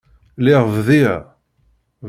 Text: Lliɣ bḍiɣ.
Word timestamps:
Lliɣ 0.39 0.63
bḍiɣ. 0.75 1.17